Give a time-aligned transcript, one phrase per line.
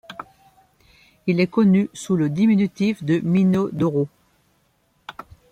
[1.27, 4.09] Il est connu sous le diminutif de Mino Doro.